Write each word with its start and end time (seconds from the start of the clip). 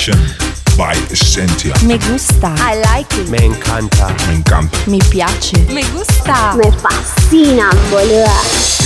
Selection 0.00 0.76
by 0.76 0.94
Essentia. 1.10 1.74
Me 1.86 1.98
gusta. 1.98 2.54
I 2.58 2.80
like 2.92 3.12
it. 3.18 3.28
Me 3.28 3.38
encanta. 3.38 4.08
Me 4.26 4.36
encanta. 4.36 4.90
Mi 4.90 4.98
piace. 4.98 5.58
Me 5.72 5.82
gusta. 5.92 6.56
Me 6.56 6.70
fascina, 6.72 7.70
boluda. 7.90 8.79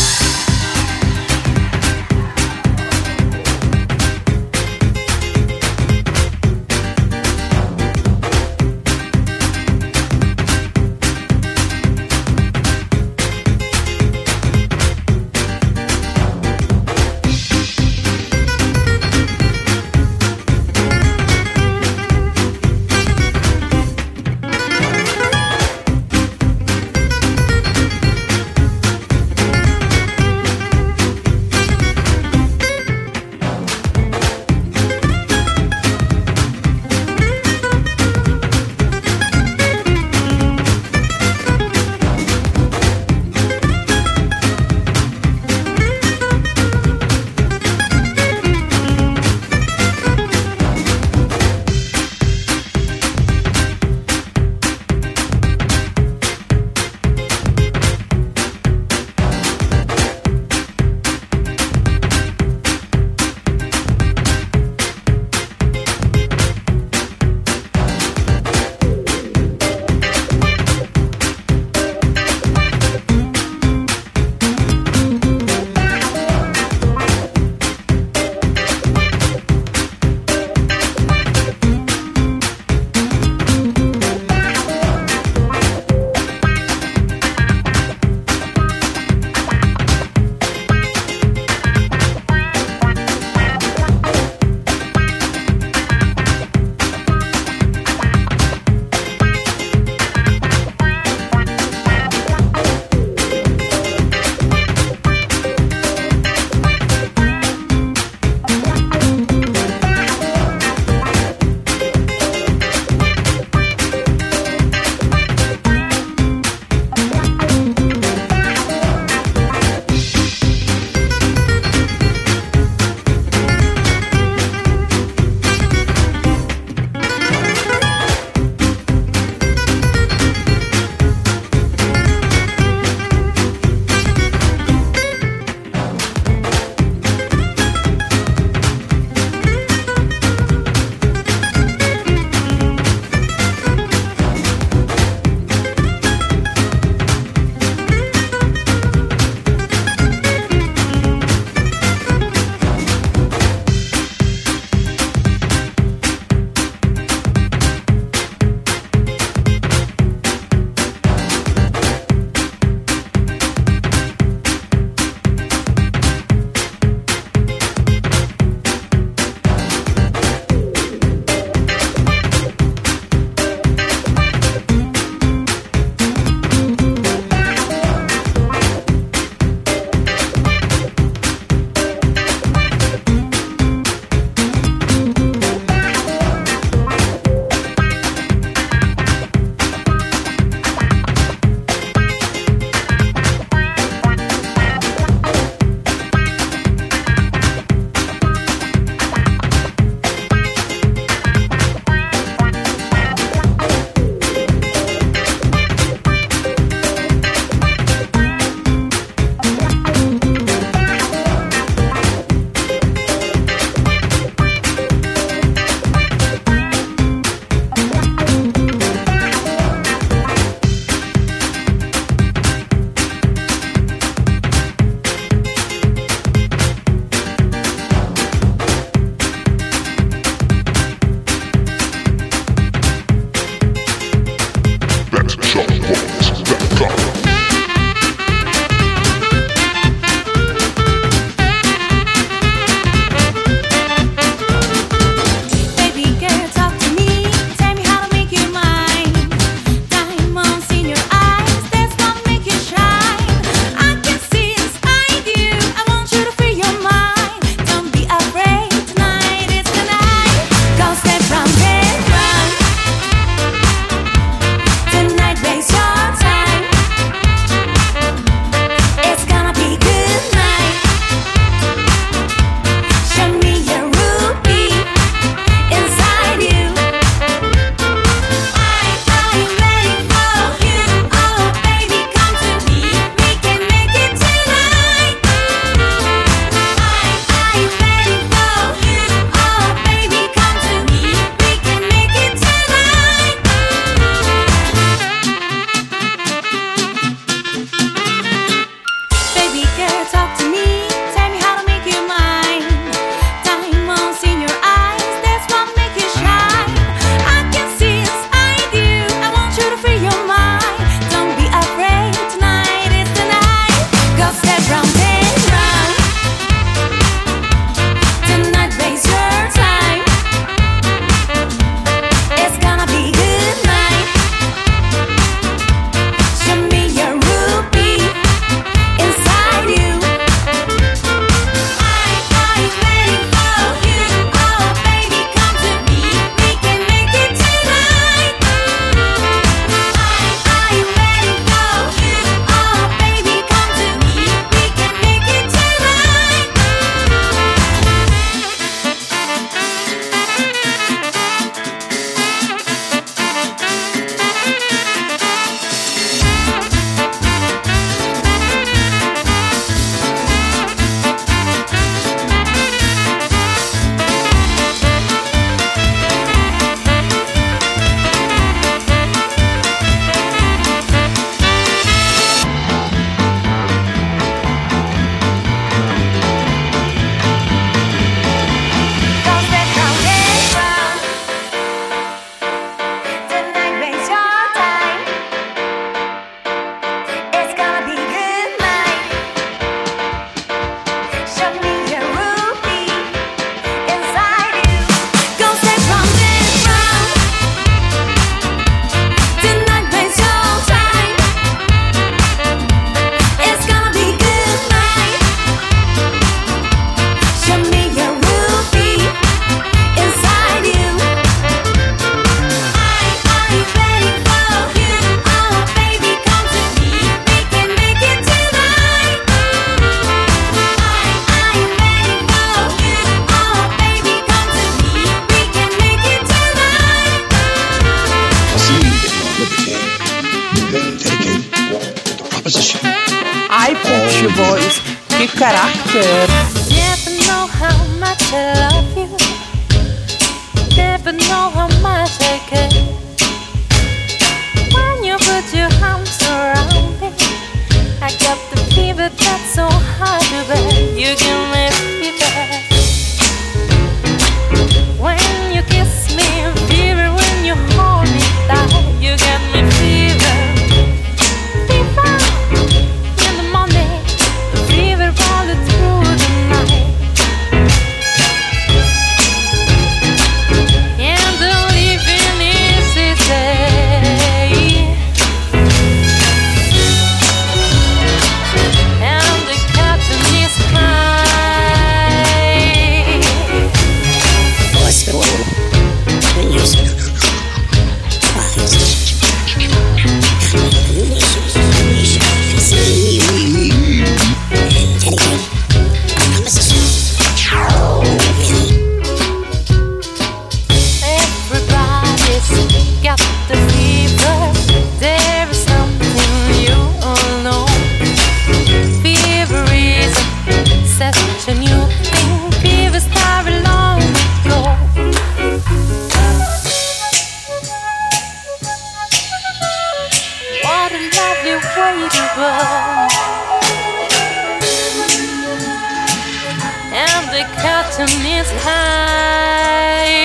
And 526.96 527.24
the 527.34 527.44
curtain 527.60 528.24
is 528.24 528.48
high. 528.62 530.23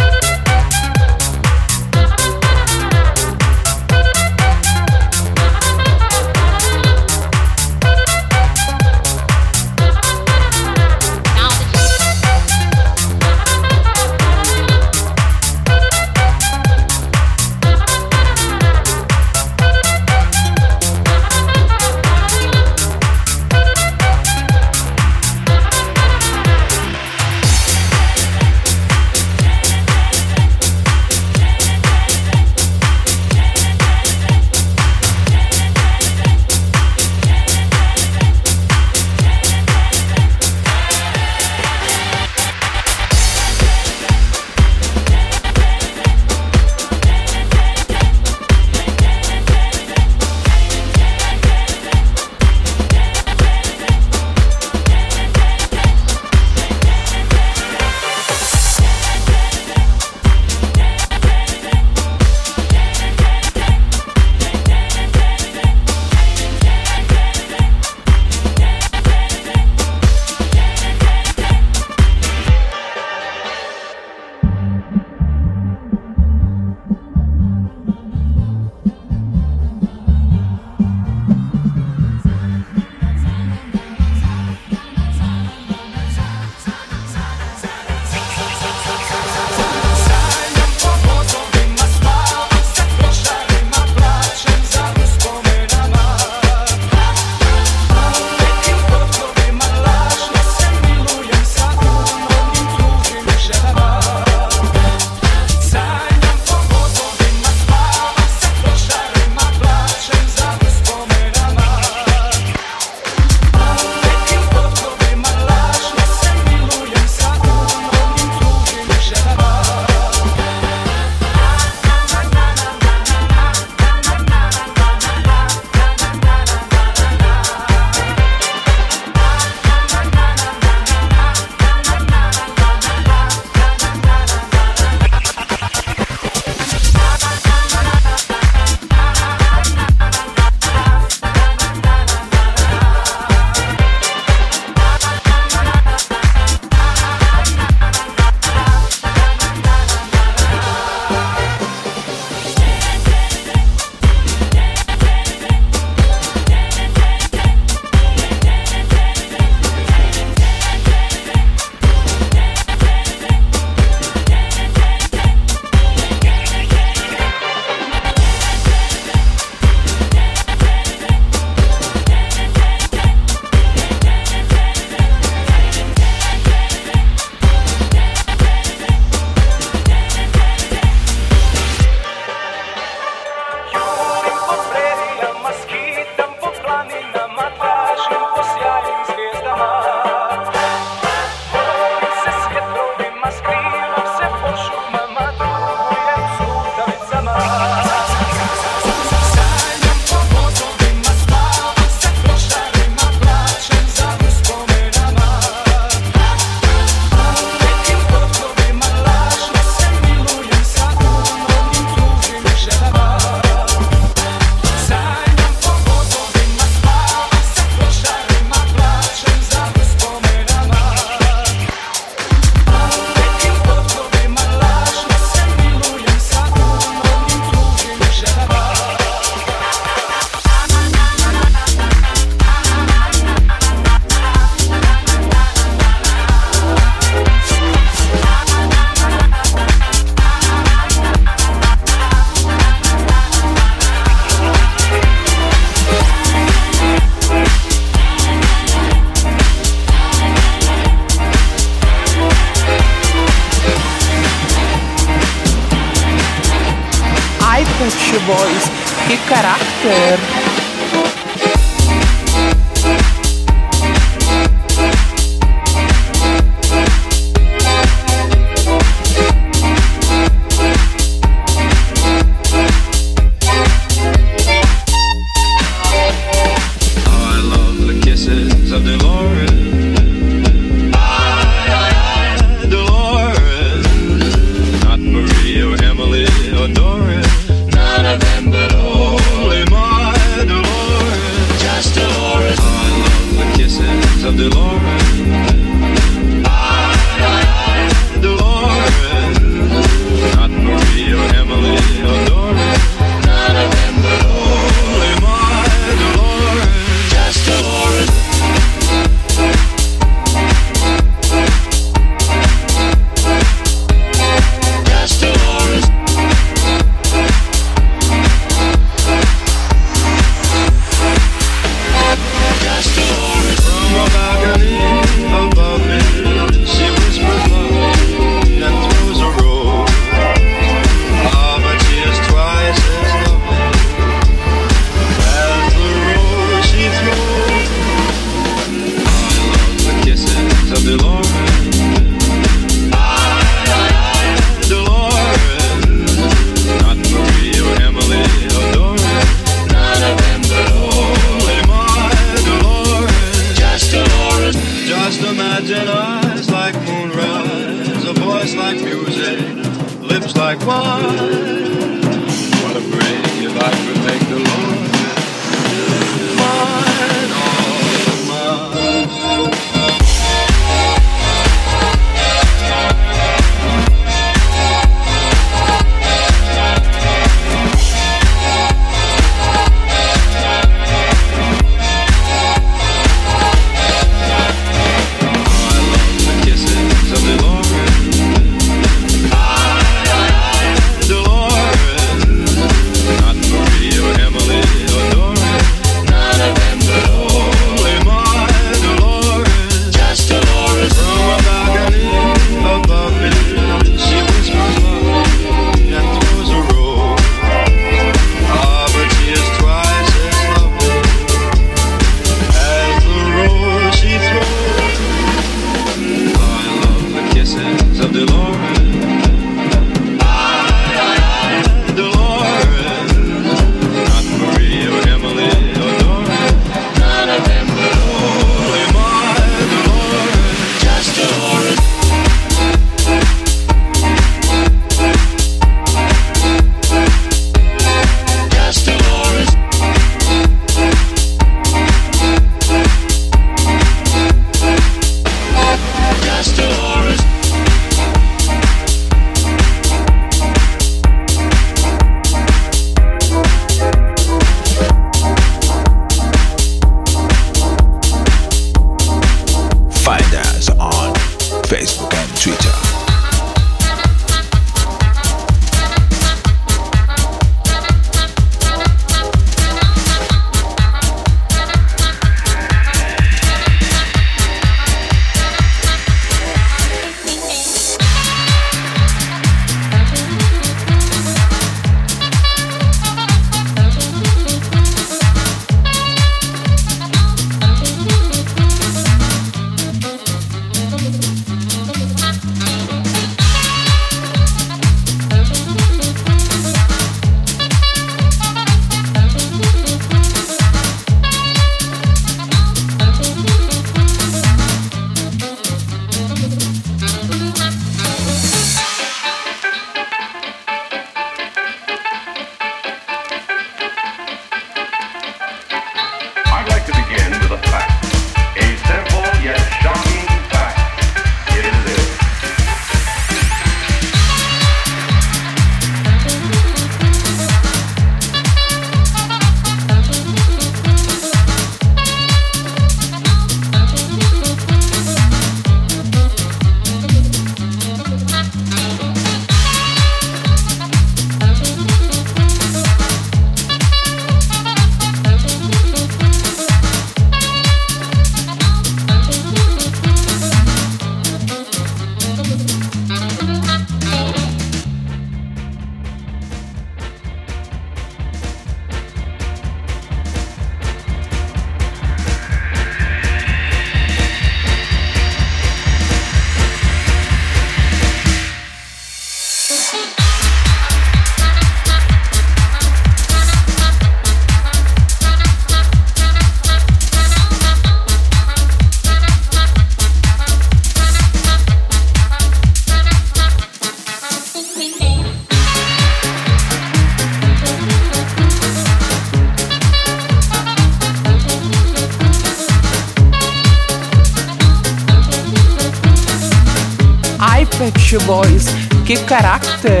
voice. 598.34 598.66
Give 599.06 599.22
character. 599.30 600.00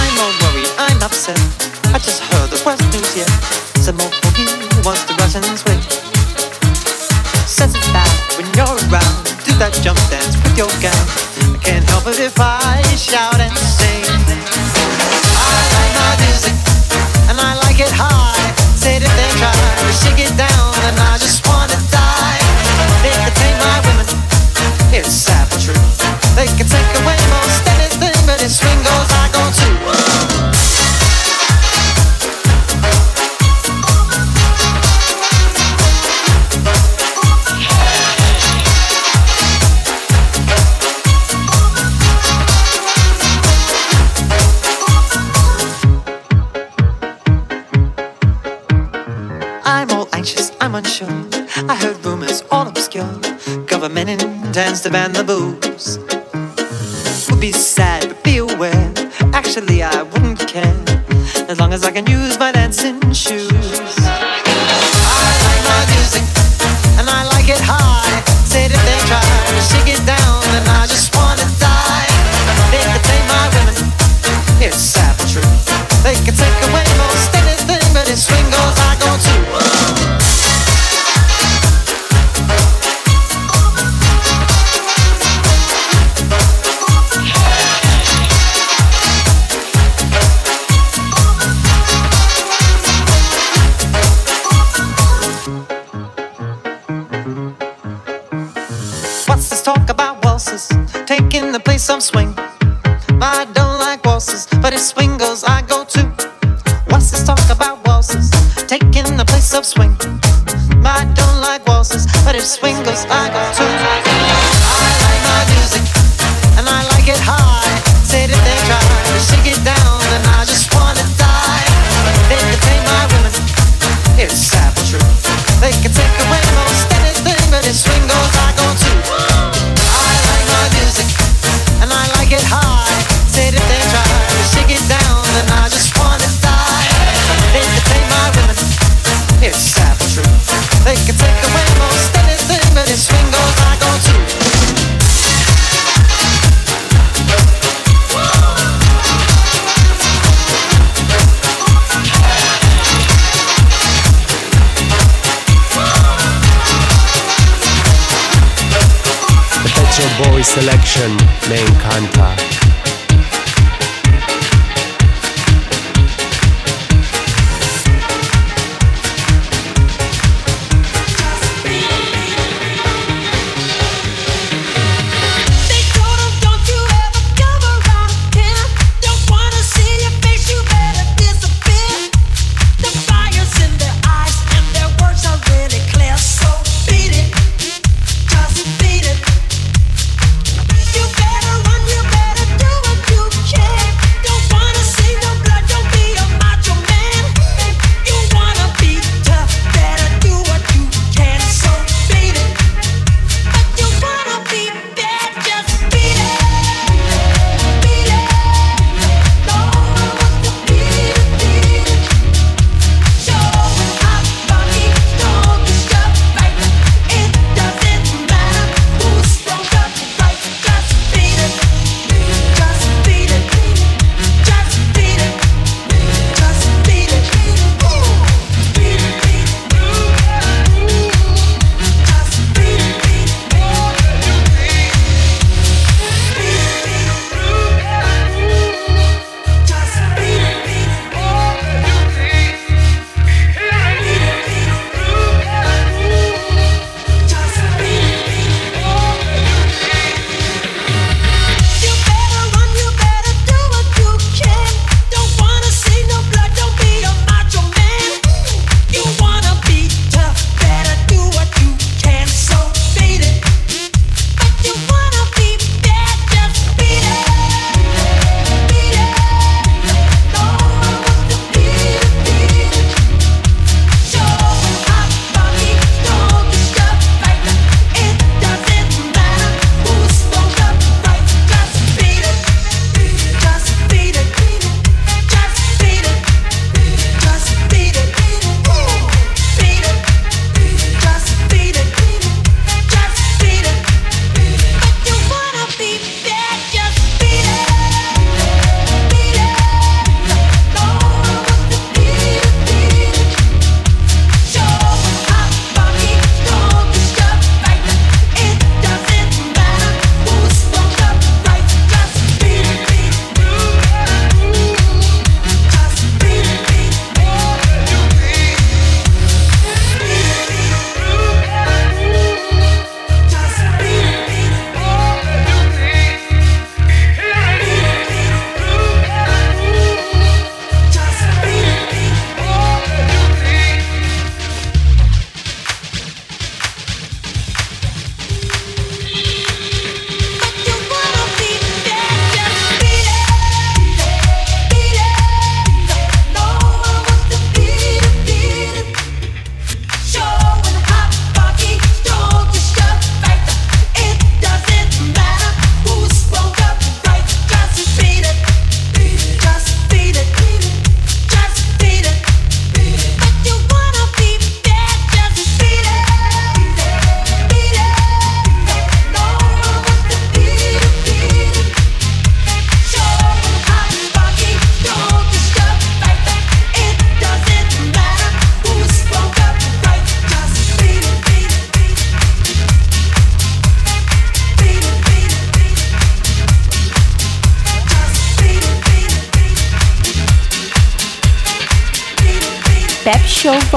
I'm 0.00 0.14
all 0.22 0.34
worried, 0.42 0.72
I'm 0.78 1.00
upset. 1.02 1.40
I 1.92 1.98
just 1.98 2.22
heard 2.28 2.48
the 2.48 2.60
worst 2.64 2.84
news 2.92 3.12
yet. 3.20 3.30
Some 3.84 3.96
more 4.00 4.12
boogie 4.22 4.48
was 4.86 5.00
the 5.04 5.14
Russians 5.20 5.63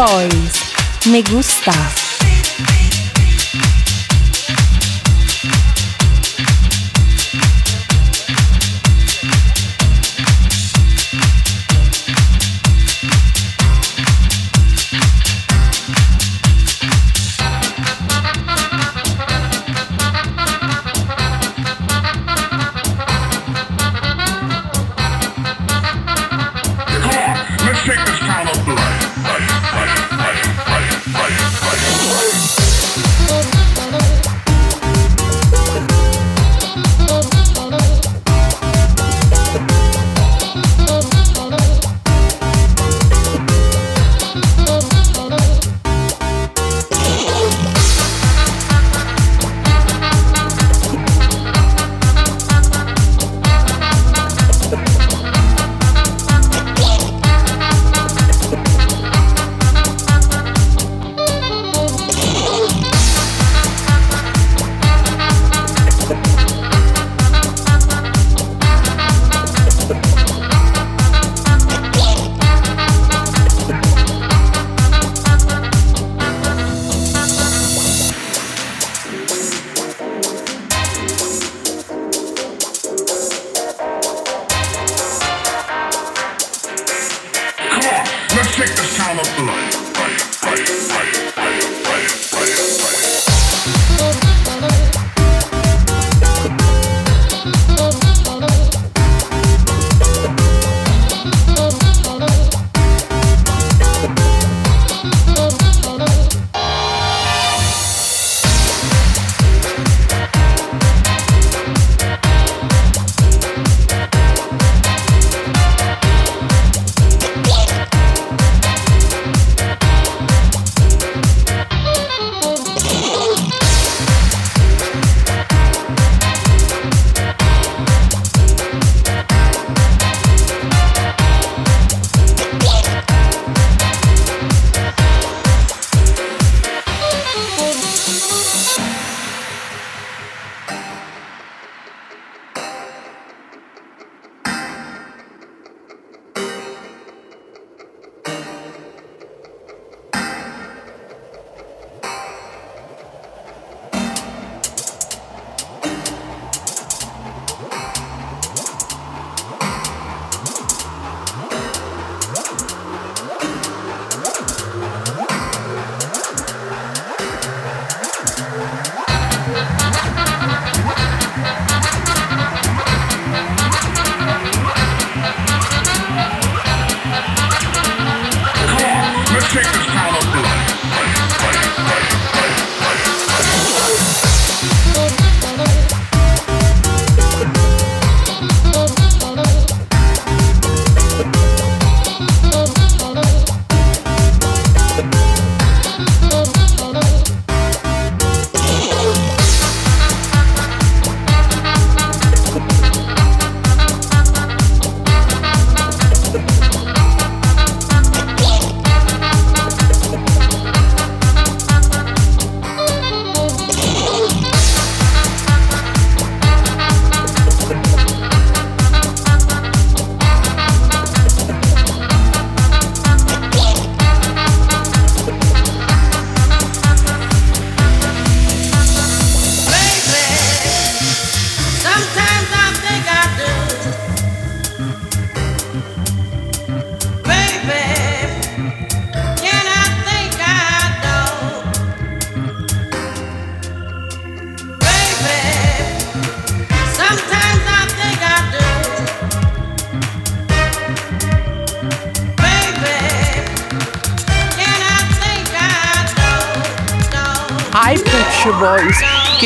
Show 0.08 0.30
Boys. 0.30 1.08
Me 1.12 1.22
gusta. 1.22 1.97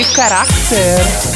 Boys, 0.02 1.31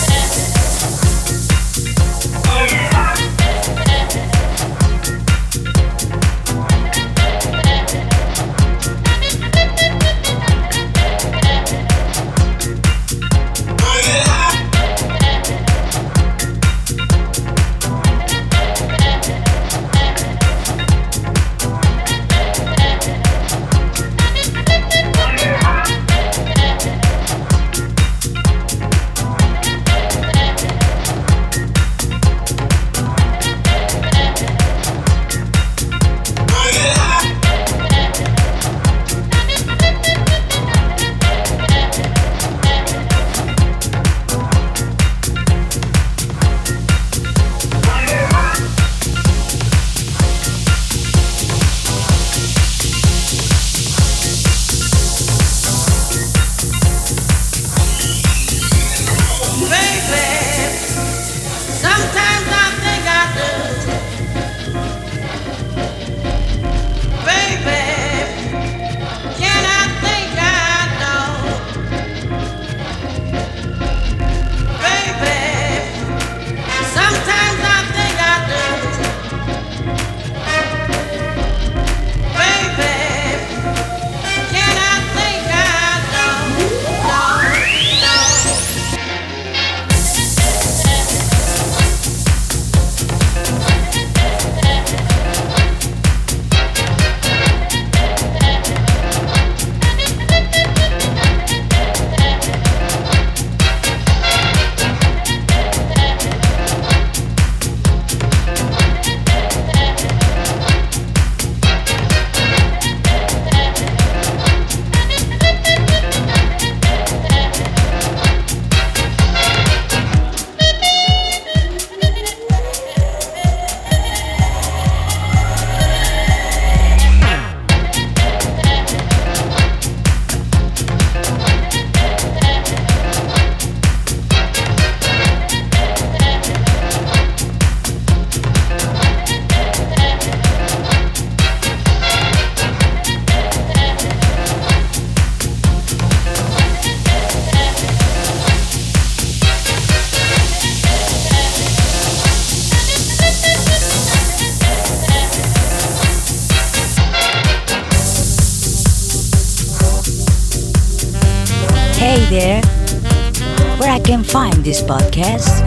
this 164.76 164.84
podcast? 164.84 165.64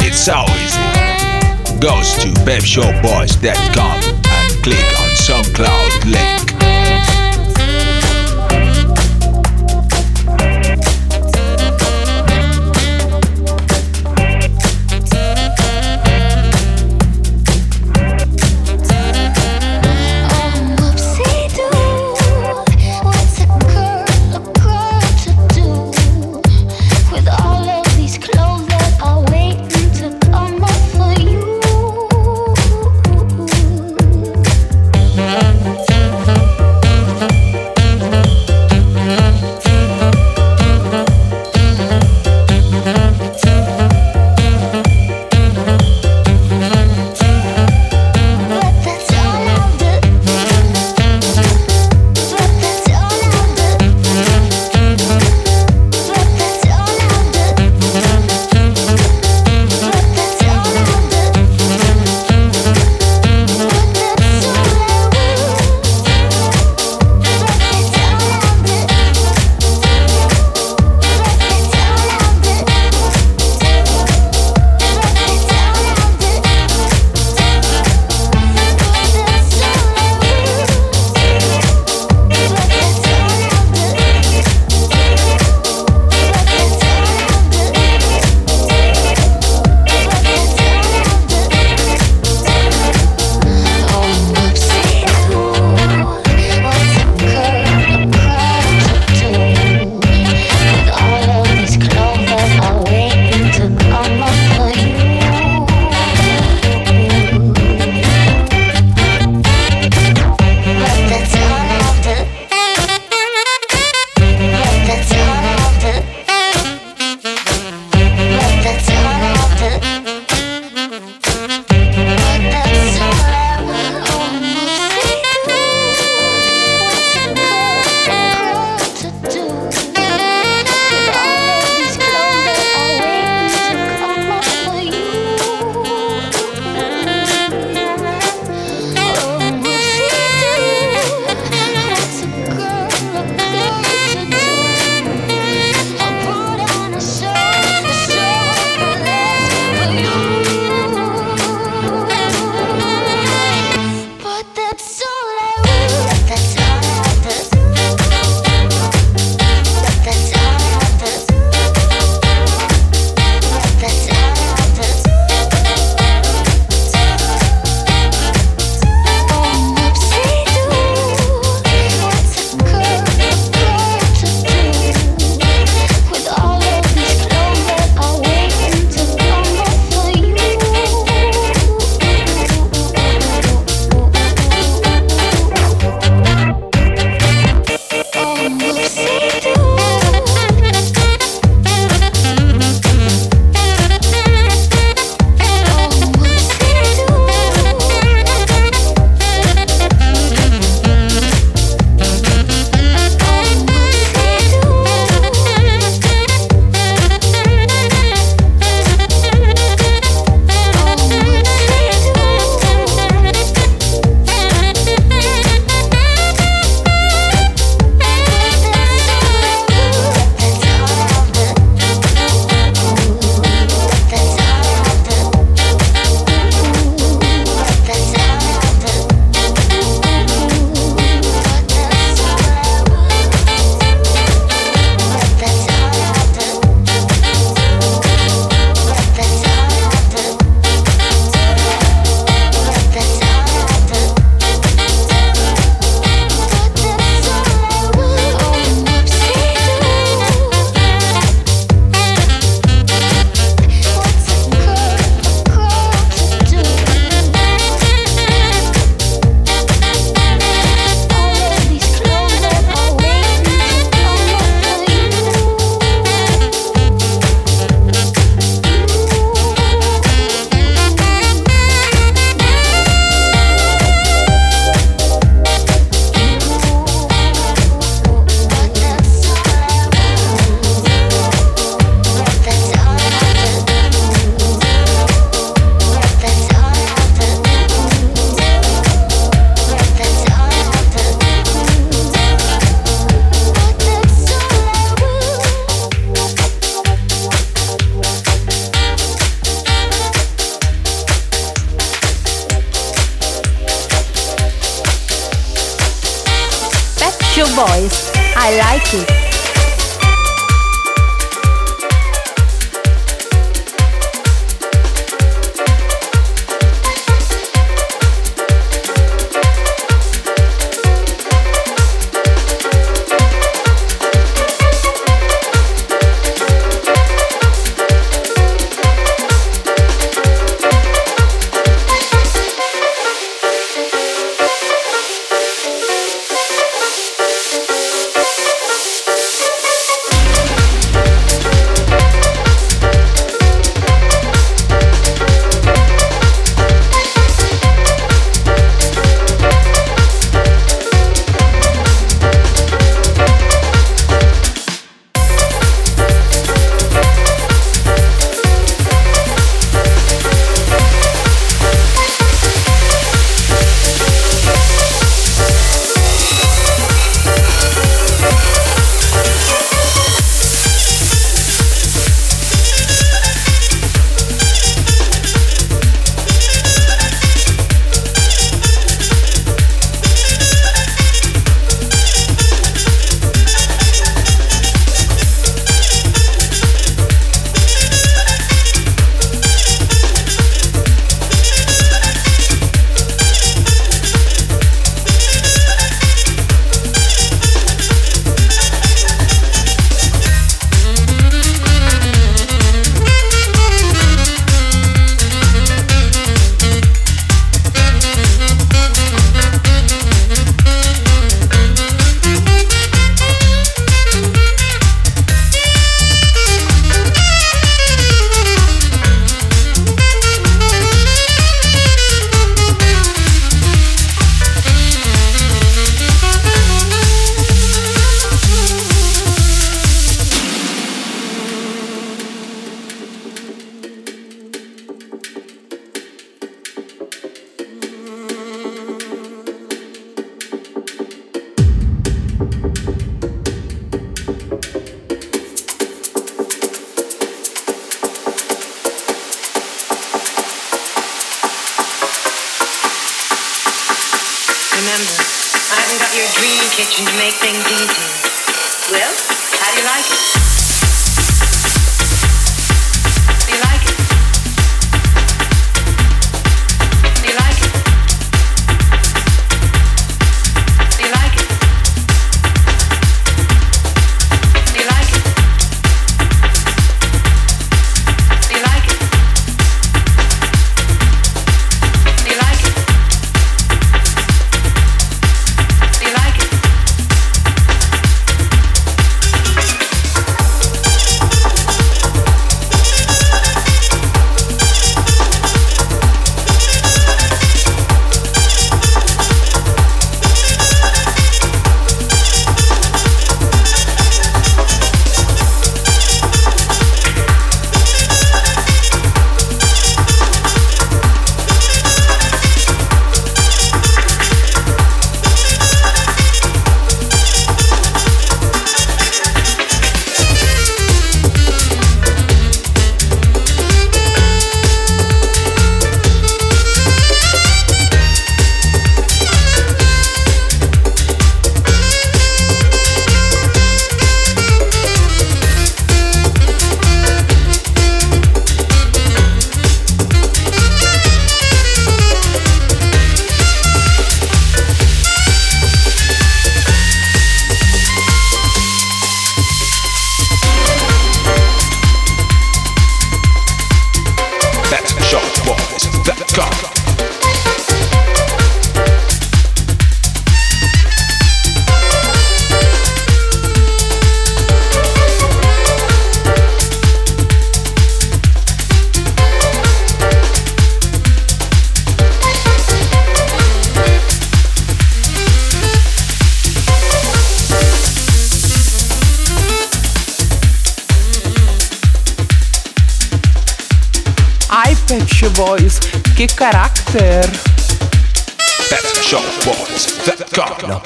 It's 0.00 0.18
so 0.18 0.44
easy. 0.58 1.78
Goes 1.78 2.16
to 2.18 2.44
Babe 2.44 2.62
Show 2.62 2.90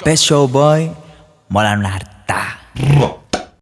Pet 0.09 0.17
Show 0.17 0.49
Boy 0.49 0.89
molan 1.53 1.85
harta. 1.85 2.08